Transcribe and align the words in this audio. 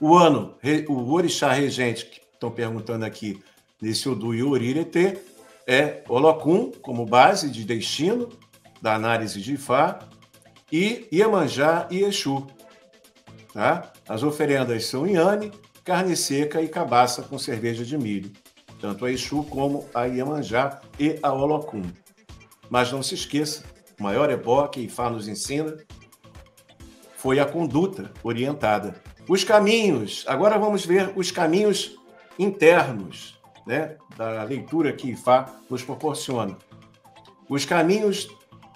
O 0.00 0.14
ano, 0.14 0.54
o 0.88 1.12
orixá 1.12 1.52
regente, 1.52 2.04
que 2.06 2.20
estão 2.32 2.50
perguntando 2.50 3.04
aqui, 3.04 3.42
nesse 3.80 4.08
Odu 4.08 4.34
e 4.34 4.42
Orirete, 4.42 5.18
é 5.66 6.02
Olocum, 6.08 6.70
como 6.82 7.06
base 7.06 7.50
de 7.50 7.64
destino 7.64 8.28
da 8.80 8.94
análise 8.94 9.40
de 9.40 9.54
Ifá, 9.54 9.98
e 10.70 11.08
Iemanjá 11.10 11.88
e 11.90 12.02
Exu. 12.02 12.46
Tá? 13.54 13.90
As 14.06 14.22
oferendas 14.22 14.84
são 14.84 15.06
Inhane, 15.06 15.50
carne 15.82 16.14
seca 16.14 16.60
e 16.60 16.68
cabaça 16.68 17.22
com 17.22 17.38
cerveja 17.38 17.84
de 17.84 17.96
milho. 17.96 18.30
Tanto 18.80 19.06
a 19.06 19.10
Exu 19.10 19.44
como 19.44 19.88
a 19.94 20.04
Iemanjá 20.04 20.80
e 21.00 21.18
a 21.22 21.32
Olocum. 21.32 21.82
Mas 22.68 22.92
não 22.92 23.02
se 23.02 23.14
esqueça, 23.14 23.64
o 23.98 24.02
maior 24.02 24.30
ebó 24.30 24.66
que 24.68 24.80
Ifá 24.80 25.08
nos 25.08 25.26
ensina 25.26 25.74
foi 27.16 27.40
a 27.40 27.46
conduta 27.46 28.12
orientada. 28.22 29.00
Os 29.28 29.42
caminhos, 29.42 30.24
agora 30.28 30.56
vamos 30.56 30.86
ver 30.86 31.12
os 31.16 31.32
caminhos 31.32 31.96
internos 32.38 33.36
né, 33.66 33.96
da 34.16 34.44
leitura 34.44 34.92
que 34.92 35.10
Ifá 35.10 35.52
nos 35.68 35.82
proporciona. 35.82 36.56
Os 37.48 37.64
caminhos 37.64 38.28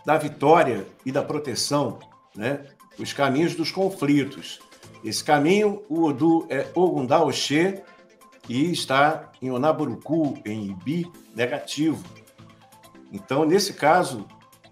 da 0.05 0.19
vitória 0.19 0.87
e 1.07 1.13
da 1.13 1.23
proteção, 1.23 2.01
né, 2.35 2.67
os 2.99 3.13
caminhos 3.13 3.55
dos 3.55 3.71
conflitos. 3.71 4.61
Esse 5.05 5.23
caminho, 5.23 5.85
o 5.89 6.03
Odu 6.05 6.47
é 6.51 6.67
Ogundá 6.75 7.23
Oxê 7.23 7.83
e 8.49 8.73
está 8.73 9.31
em 9.41 9.53
Onaburuku, 9.53 10.37
em 10.45 10.71
Ibi, 10.71 11.11
negativo. 11.35 12.05
Então, 13.13 13.45
nesse 13.45 13.75
caso, 13.75 14.27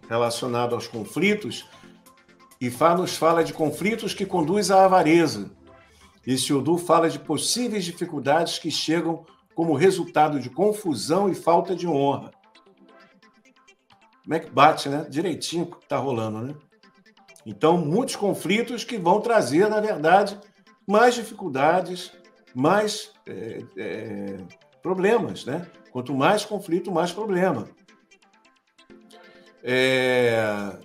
relacionado 0.08 0.74
aos 0.74 0.88
conflitos, 0.88 1.68
Ifá 2.60 2.96
nos 2.96 3.16
fala 3.16 3.44
de 3.44 3.52
conflitos 3.52 4.12
que 4.12 4.26
conduzem 4.26 4.74
à 4.74 4.84
avareza. 4.84 5.56
Esse 6.26 6.52
Odu 6.52 6.76
fala 6.78 7.08
de 7.08 7.18
possíveis 7.18 7.84
dificuldades 7.84 8.58
que 8.58 8.70
chegam 8.70 9.24
como 9.54 9.74
resultado 9.74 10.38
de 10.38 10.50
confusão 10.50 11.28
e 11.28 11.34
falta 11.34 11.74
de 11.74 11.86
honra. 11.86 12.30
Como 14.22 14.34
é 14.34 14.38
que 14.38 14.50
bate, 14.50 14.88
né? 14.88 15.06
Direitinho 15.08 15.66
que 15.66 15.78
está 15.78 15.96
rolando, 15.96 16.42
né? 16.42 16.54
Então, 17.46 17.78
muitos 17.78 18.14
conflitos 18.14 18.84
que 18.84 18.98
vão 18.98 19.20
trazer, 19.20 19.68
na 19.68 19.80
verdade, 19.80 20.38
mais 20.86 21.14
dificuldades, 21.14 22.12
mais 22.54 23.10
é, 23.26 23.62
é, 23.76 24.36
problemas, 24.82 25.44
né? 25.44 25.66
Quanto 25.90 26.14
mais 26.14 26.44
conflito, 26.44 26.92
mais 26.92 27.10
problema. 27.10 27.68
É... 29.62 30.78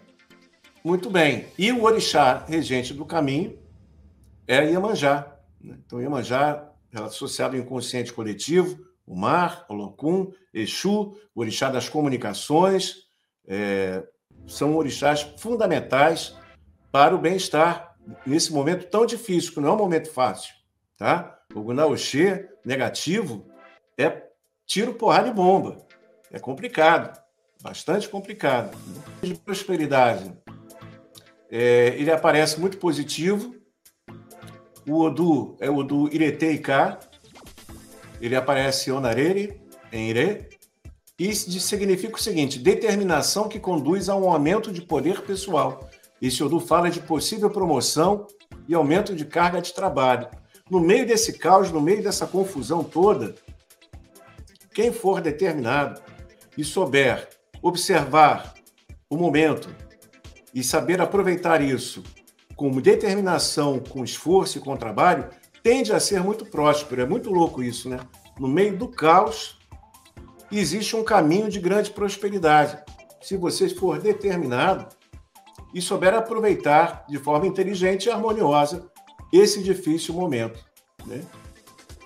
Muito 0.84 1.09
bem. 1.09 1.48
E 1.58 1.72
o 1.72 1.84
orixá 1.84 2.44
regente 2.48 2.94
do 2.94 3.06
caminho 3.06 3.58
é 4.47 4.66
Iemanjá. 4.66 5.38
Né? 5.61 5.77
Então, 5.86 6.02
Iemanjá 6.02 6.72
é 6.91 6.99
associado 6.99 7.55
ao 7.55 7.61
inconsciente 7.61 8.13
coletivo, 8.13 8.86
o 9.05 9.16
mar, 9.16 9.66
o 9.69 9.73
Locum, 9.73 10.31
Exu, 10.53 11.17
o 11.36 11.41
orixá 11.41 11.69
das 11.69 11.89
comunicações, 11.89 13.08
é... 13.47 14.03
são 14.47 14.75
orixás 14.75 15.21
fundamentais 15.38 16.36
para 16.91 17.16
o 17.16 17.19
bem-estar 17.19 17.95
nesse 18.25 18.53
momento 18.53 18.89
tão 18.89 19.05
difícil, 19.05 19.53
que 19.53 19.59
não 19.59 19.69
é 19.69 19.73
um 19.73 19.77
momento 19.77 20.09
fácil. 20.09 20.53
Tá? 20.97 21.39
O 21.53 21.61
Gunaoxê 21.61 22.49
negativo 22.64 23.45
é 23.97 24.30
tiro, 24.66 24.94
porrada 24.94 25.27
e 25.27 25.33
bomba. 25.33 25.77
É 26.31 26.39
complicado 26.39 27.23
bastante 27.64 28.09
complicado. 28.09 28.77
De 29.21 29.33
prosperidade, 29.36 30.38
é, 31.49 31.95
ele 31.97 32.11
aparece 32.11 32.59
muito 32.59 32.77
positivo. 32.77 33.55
O 34.88 35.00
Odu 35.00 35.56
é 35.59 35.70
o 35.70 35.78
Odu 35.78 36.14
Ireteiká. 36.14 37.00
Ele 38.22 38.36
aparece 38.36 38.92
Onarere, 38.92 39.62
em 39.92 40.09
Ire. 40.09 40.50
E 41.17 41.34
significa 41.34 42.16
o 42.16 42.22
seguinte: 42.22 42.59
determinação 42.59 43.48
que 43.48 43.60
conduz 43.60 44.10
a 44.10 44.16
um 44.16 44.30
aumento 44.30 44.71
de 44.71 44.82
poder 44.82 45.21
pessoal. 45.21 45.89
Esse 46.21 46.44
Odu 46.44 46.60
fala 46.60 46.89
de 46.89 46.99
possível 46.99 47.49
promoção 47.49 48.27
e 48.67 48.73
aumento 48.73 49.16
de 49.16 49.26
carga 49.26 49.61
de 49.61 49.73
trabalho. 49.73 50.27
No 50.70 50.80
meio 50.80 51.05
desse 51.05 51.38
caos, 51.38 51.71
no 51.71 51.82
meio 51.82 52.02
dessa 52.02 52.26
confusão 52.26 52.83
toda, 52.83 53.36
quem 54.73 54.92
for 54.92 55.21
determinado 55.21 56.02
e 56.58 56.64
souber 56.64 57.30
observar 57.61 58.54
o 59.10 59.15
momento 59.15 59.73
e 60.54 60.64
saber 60.64 61.00
aproveitar 61.00 61.61
isso 61.61 62.04
com 62.55 62.69
determinação, 62.80 63.80
com 63.80 64.03
esforço 64.03 64.58
e 64.58 64.61
com 64.61 64.75
trabalho, 64.75 65.30
tende 65.61 65.91
a 65.91 65.99
ser 65.99 66.21
muito 66.21 66.45
próspero. 66.45 67.02
É 67.02 67.05
muito 67.05 67.30
louco 67.31 67.64
isso, 67.64 67.89
né? 67.89 67.99
No 68.39 68.47
meio 68.47 68.77
do 68.77 68.87
caos, 68.87 69.58
existe 70.52 70.95
um 70.95 71.03
caminho 71.03 71.49
de 71.49 71.59
grande 71.59 71.91
prosperidade. 71.91 72.77
Se 73.21 73.37
você 73.37 73.69
for 73.69 73.99
determinado 73.99 74.87
e 75.73 75.81
souber 75.81 76.14
aproveitar 76.14 77.05
de 77.08 77.17
forma 77.17 77.47
inteligente 77.47 78.05
e 78.05 78.11
harmoniosa 78.11 78.89
esse 79.31 79.64
difícil 79.64 80.14
momento. 80.14 80.64
Né? 81.05 81.21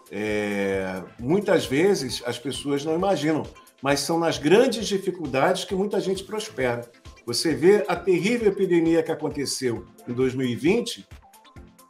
É, 0.09 1.03
muitas 1.19 1.65
vezes 1.65 2.23
as 2.25 2.39
pessoas 2.39 2.85
não 2.85 2.95
imaginam 2.95 3.43
mas 3.81 3.99
são 3.99 4.19
nas 4.19 4.37
grandes 4.37 4.87
dificuldades 4.87 5.63
que 5.63 5.75
muita 5.75 5.99
gente 5.99 6.23
prospera. 6.23 6.89
Você 7.27 7.53
vê 7.53 7.83
a 7.89 7.95
terrível 7.97 8.47
epidemia 8.47 9.03
que 9.03 9.11
aconteceu 9.11 9.85
em 10.07 10.13
2020, 10.13 11.05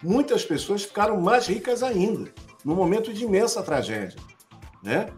muitas 0.03 0.44
pessoas 0.44 0.81
ficaram 0.81 1.22
mais 1.22 1.46
ricas 1.46 1.84
ainda, 1.84 2.34
num 2.66 2.74
momento 2.74 3.14
de 3.14 3.24
imensa 3.24 3.62
tragédia. 3.62 4.18
Né? 4.81 5.12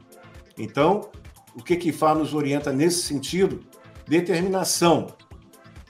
Então, 0.58 1.10
o 1.56 1.64
que 1.64 1.78
Kifá 1.78 2.14
nos 2.14 2.34
orienta 2.34 2.74
nesse 2.74 3.04
sentido? 3.04 3.64
Determinação, 4.06 5.08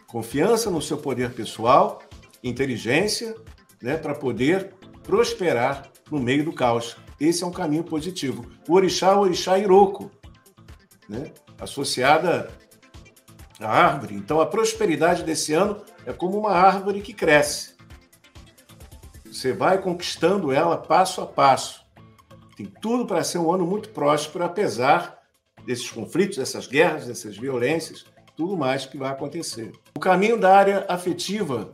confiança 0.06 0.69
no 0.69 0.79
seu 0.79 1.00
poder 1.00 1.34
pessoal, 1.34 2.00
inteligência, 2.44 3.34
né, 3.81 3.97
para 3.97 4.13
poder 4.13 4.75
prosperar 5.01 5.90
no 6.11 6.19
meio 6.19 6.46
do 6.46 6.53
caos. 6.53 6.97
Esse 7.19 7.44
é 7.44 7.47
um 7.47 7.51
caminho 7.51 7.84
positivo. 7.84 8.46
O 8.67 8.75
orixá 8.75 9.16
o 9.16 9.22
orixá 9.22 9.57
Iroko, 9.57 10.11
né? 11.09 11.34
associada 11.59 12.51
à 13.59 13.70
árvore. 13.70 14.16
Então, 14.16 14.40
a 14.40 14.46
prosperidade 14.46 15.24
desse 15.24 15.53
ano 15.53 15.84
é 16.06 16.14
como 16.14 16.38
uma 16.38 16.52
árvore 16.52 17.02
que 17.02 17.14
cresce. 17.14 17.75
Você 19.25 19.53
vai 19.53 19.81
conquistando 19.81 20.52
ela 20.52 20.78
passo 20.78 21.22
a 21.22 21.25
passo. 21.25 21.86
Tem 22.56 22.66
tudo 22.66 23.06
para 23.06 23.24
ser 23.24 23.38
um 23.38 23.52
ano 23.52 23.66
muito 23.66 23.90
próspero, 23.90 24.44
apesar 24.44 25.20
desses 25.66 25.90
conflitos, 25.90 26.38
dessas 26.38 26.68
guerras, 26.68 27.06
dessas 27.06 27.38
violências, 27.38 28.06
tudo 28.36 28.58
mais 28.58 28.86
que 28.86 28.97
vai 28.97 29.12
acontecer. 29.12 29.72
O 29.96 30.00
caminho 30.00 30.38
da 30.38 30.56
área 30.56 30.86
afetiva, 30.90 31.70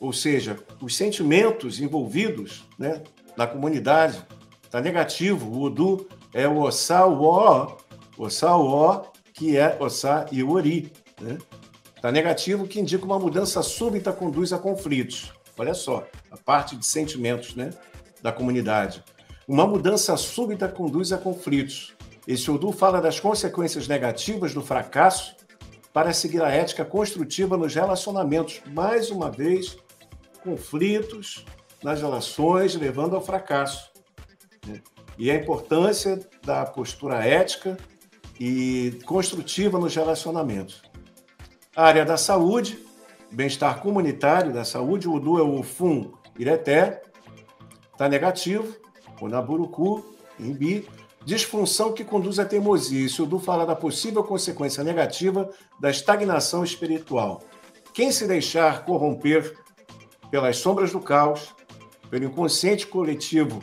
ou 0.00 0.12
seja, 0.12 0.56
os 0.80 0.96
sentimentos 0.96 1.80
envolvidos 1.80 2.66
né, 2.78 3.02
na 3.36 3.46
comunidade, 3.46 4.24
está 4.62 4.80
negativo. 4.80 5.50
O 5.50 5.62
Udu 5.62 6.08
é 6.32 6.46
o 6.46 6.60
Ossá, 6.60 7.06
o 7.06 7.22
que 9.38 9.56
é 9.56 9.76
Ossa 9.78 10.26
e 10.32 10.42
Ori. 10.42 10.92
Né? 11.20 11.38
Está 11.94 12.10
negativo, 12.10 12.66
que 12.66 12.80
indica 12.80 13.04
uma 13.04 13.18
mudança 13.18 13.62
súbita 13.62 14.12
conduz 14.12 14.52
a 14.52 14.58
conflitos. 14.58 15.32
Olha 15.56 15.74
só, 15.74 16.06
a 16.30 16.36
parte 16.36 16.74
de 16.74 16.84
sentimentos 16.84 17.54
né, 17.54 17.70
da 18.20 18.32
comunidade. 18.32 19.02
Uma 19.46 19.66
mudança 19.66 20.16
súbita 20.16 20.68
conduz 20.68 21.12
a 21.12 21.18
conflitos. 21.18 21.94
Esse 22.26 22.50
Odu 22.50 22.72
fala 22.72 23.00
das 23.00 23.20
consequências 23.20 23.86
negativas 23.86 24.52
do 24.52 24.60
fracasso 24.60 25.36
para 25.92 26.12
seguir 26.12 26.42
a 26.42 26.50
ética 26.50 26.84
construtiva 26.84 27.56
nos 27.56 27.74
relacionamentos. 27.74 28.60
Mais 28.66 29.10
uma 29.10 29.30
vez, 29.30 29.78
conflitos 30.42 31.44
nas 31.82 32.00
relações 32.00 32.74
levando 32.74 33.14
ao 33.14 33.22
fracasso. 33.22 33.90
Né? 34.66 34.82
E 35.16 35.30
a 35.30 35.34
importância 35.36 36.20
da 36.44 36.66
postura 36.66 37.24
ética 37.24 37.76
e 38.38 38.98
construtiva 39.04 39.78
nos 39.78 39.94
relacionamentos. 39.94 40.82
A 41.74 41.84
área 41.84 42.04
da 42.04 42.16
saúde, 42.16 42.78
bem-estar 43.30 43.80
comunitário 43.80 44.52
da 44.52 44.64
saúde, 44.64 45.08
o 45.08 45.18
Du 45.18 45.38
é 45.38 45.42
o 45.42 45.62
FUM 45.62 46.12
Ireté, 46.38 47.02
está 47.92 48.08
negativo, 48.08 48.76
o 49.20 49.28
Naburuku, 49.28 50.04
Imbi, 50.38 50.88
disfunção 51.24 51.92
que 51.92 52.04
conduz 52.04 52.38
à 52.38 52.44
teimosia. 52.44 53.04
Isso 53.04 53.24
o 53.24 53.26
Du 53.26 53.38
fala 53.38 53.66
da 53.66 53.74
possível 53.74 54.22
consequência 54.22 54.84
negativa 54.84 55.50
da 55.80 55.90
estagnação 55.90 56.62
espiritual. 56.62 57.42
Quem 57.92 58.12
se 58.12 58.26
deixar 58.26 58.84
corromper 58.84 59.56
pelas 60.30 60.58
sombras 60.58 60.92
do 60.92 61.00
caos, 61.00 61.54
pelo 62.08 62.24
inconsciente 62.24 62.86
coletivo 62.86 63.60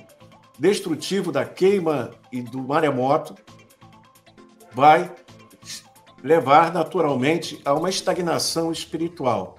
destrutivo 0.57 1.31
da 1.31 1.45
queima 1.45 2.11
e 2.31 2.41
do 2.41 2.61
maremoto, 2.61 3.35
vai 4.75 5.09
levar 6.21 6.73
naturalmente 6.73 7.61
a 7.63 7.73
uma 7.73 7.89
estagnação 7.89 8.71
espiritual. 8.71 9.57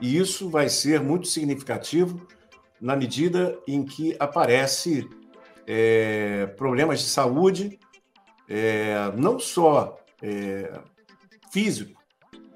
E 0.00 0.18
isso 0.18 0.50
vai 0.50 0.68
ser 0.68 1.00
muito 1.00 1.28
significativo 1.28 2.26
na 2.80 2.96
medida 2.96 3.58
em 3.66 3.84
que 3.84 4.16
aparece 4.18 5.08
é, 5.66 6.46
problemas 6.56 7.00
de 7.00 7.06
saúde, 7.06 7.78
é, 8.48 9.12
não 9.16 9.38
só 9.38 9.98
é, 10.20 10.72
físico, 11.50 12.00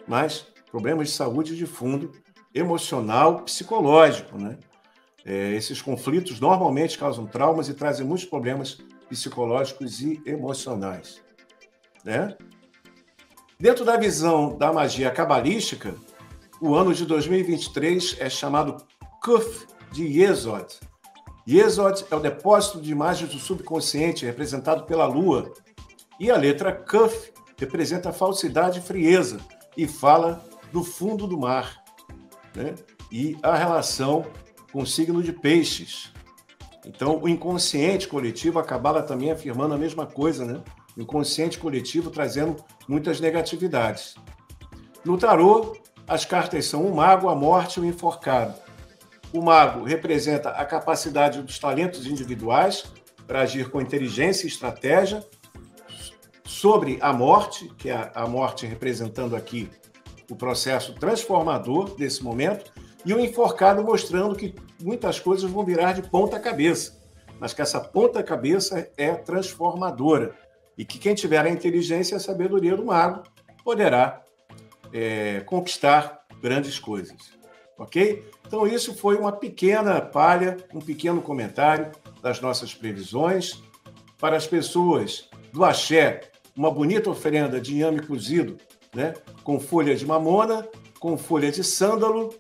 mas 0.07 0.47
problemas 0.71 1.09
de 1.09 1.15
saúde 1.15 1.57
de 1.57 1.67
fundo 1.67 2.13
emocional, 2.55 3.43
psicológico, 3.43 4.37
né? 4.37 4.59
É, 5.25 5.53
esses 5.53 5.83
conflitos 5.83 6.41
normalmente 6.41 6.99
causam 6.99 7.27
traumas 7.27 7.69
e 7.69 7.75
trazem 7.75 8.07
muitos 8.07 8.25
problemas 8.25 8.79
psicológicos 9.09 10.01
e 10.01 10.21
emocionais. 10.25 11.23
Né? 12.05 12.37
Dentro 13.59 13.85
da 13.85 13.97
visão 13.97 14.57
da 14.57 14.73
magia 14.73 15.11
cabalística, 15.11 15.95
o 16.61 16.75
ano 16.75 16.95
de 16.95 17.05
2023 17.05 18.17
é 18.19 18.31
chamado 18.31 18.77
Kuf 19.23 19.67
de 19.93 20.05
Yesod. 20.05 20.81
Yesod 21.49 22.05
é 22.11 22.15
o 22.15 22.21
depósito 22.21 22.81
de 22.81 22.91
imagens 22.93 23.31
do 23.31 23.39
subconsciente 23.39 24.25
representado 24.25 24.85
pela 24.85 25.07
lua. 25.07 25.53
E 26.19 26.31
a 26.31 26.37
letra 26.37 26.73
Kuf 26.73 27.33
representa 27.59 28.13
falsidade 28.13 28.79
e 28.79 28.83
frieza 28.83 29.39
e 29.77 29.87
fala 29.87 30.45
do 30.73 30.83
fundo 30.83 31.27
do 31.27 31.39
mar. 31.39 31.83
Né? 32.55 32.75
E 33.11 33.37
a 33.43 33.55
relação 33.55 34.25
com 34.73 34.83
o 34.83 34.87
signo 34.87 35.23
de 35.23 35.33
peixes. 35.33 36.13
Então, 36.87 37.21
o 37.23 37.29
inconsciente 37.29 38.09
coletivo, 38.09 38.59
a 38.59 38.65
Cabala 38.65 39.03
também 39.03 39.31
afirmando 39.31 39.75
a 39.75 39.79
mesma 39.79 40.07
coisa, 40.07 40.47
né? 40.47 40.63
Inconsciente 41.01 41.59
coletivo 41.59 42.11
trazendo 42.11 42.57
muitas 42.87 43.21
negatividades. 43.21 44.15
No 45.05 45.17
tarô, 45.17 45.77
as 46.07 46.25
cartas 46.25 46.67
são 46.67 46.85
o 46.85 46.95
mago, 46.95 47.29
a 47.29 47.35
morte 47.35 47.79
e 47.79 47.83
o 47.83 47.87
enforcado. 47.87 48.55
O 49.33 49.41
mago 49.41 49.85
representa 49.85 50.51
a 50.51 50.65
capacidade 50.65 51.41
dos 51.41 51.59
talentos 51.59 52.07
individuais 52.07 52.85
para 53.27 53.43
agir 53.43 53.71
com 53.71 53.81
inteligência 53.81 54.45
e 54.45 54.49
estratégia 54.49 55.25
sobre 56.45 56.99
a 57.01 57.13
morte, 57.13 57.69
que 57.79 57.89
é 57.89 58.11
a 58.13 58.27
morte 58.27 58.67
representando 58.67 59.37
aqui 59.37 59.71
o 60.29 60.37
processo 60.37 60.95
transformador 60.95 61.95
desse 61.97 62.23
momento, 62.23 62.73
e 63.07 63.15
o 63.15 63.21
enforcado 63.21 63.83
mostrando 63.83 64.35
que 64.35 64.55
muitas 64.83 65.19
coisas 65.19 65.51
vão 65.51 65.65
virar 65.65 65.93
de 65.93 66.03
ponta 66.03 66.39
cabeça, 66.39 67.01
mas 67.39 67.55
que 67.55 67.63
essa 67.63 67.81
ponta 67.81 68.23
cabeça 68.23 68.91
é 68.97 69.15
transformadora 69.15 70.35
e 70.77 70.85
que 70.85 70.99
quem 70.99 71.15
tiver 71.15 71.45
a 71.45 71.51
inteligência 71.51 72.15
e 72.15 72.17
a 72.17 72.21
sabedoria 72.21 72.77
do 72.77 72.85
mago 72.85 73.23
poderá 73.65 74.23
é, 74.93 75.41
conquistar 75.41 76.25
grandes 76.41 76.79
coisas. 76.79 77.39
Ok? 77.79 78.25
Então, 78.47 78.67
isso 78.67 78.95
foi 78.95 79.17
uma 79.17 79.33
pequena 79.33 80.01
palha, 80.01 80.57
um 80.75 80.81
pequeno 80.81 81.23
comentário 81.23 81.93
das 82.23 82.41
nossas 82.41 82.75
previsões. 82.75 83.63
Para 84.19 84.37
as 84.37 84.47
pessoas 84.47 85.31
do 85.53 85.65
axé, 85.65 86.31
uma 86.55 86.71
bonita 86.71 87.09
oferenda 87.09 87.61
de 87.61 87.75
inhame 87.75 88.07
cozido, 88.07 88.59
né? 88.95 89.15
com 89.43 89.59
folha 89.59 89.95
de 89.95 90.05
mamona, 90.05 90.69
com 90.99 91.17
folha 91.17 91.51
de 91.51 91.65
sândalo 91.65 92.35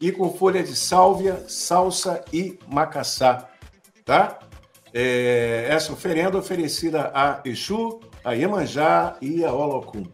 e 0.00 0.10
com 0.10 0.32
folha 0.32 0.62
de 0.62 0.74
sálvia, 0.74 1.44
salsa 1.46 2.24
e 2.32 2.58
macaçá, 2.66 3.48
tá? 4.04 4.38
É, 4.94 5.66
essa 5.70 5.92
oferenda 5.92 6.36
oferecida 6.36 7.10
a 7.14 7.40
Exu, 7.44 8.00
a 8.24 8.32
Iemanjá 8.32 9.16
e 9.20 9.44
a 9.44 9.52
Olocum. 9.52 10.04